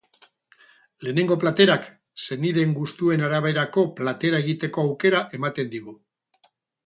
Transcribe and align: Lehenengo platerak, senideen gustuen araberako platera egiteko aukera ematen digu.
Lehenengo 1.07 1.35
platerak, 1.43 1.83
senideen 2.27 2.73
gustuen 2.79 3.27
araberako 3.27 3.83
platera 4.01 4.41
egiteko 4.45 4.87
aukera 4.87 5.21
ematen 5.41 5.73
digu. 5.77 5.95